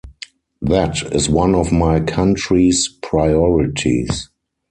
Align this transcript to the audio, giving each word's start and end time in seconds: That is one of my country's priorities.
That 0.63 1.03
is 1.13 1.29
one 1.29 1.53
of 1.53 1.71
my 1.71 1.99
country's 1.99 2.87
priorities. 2.87 4.29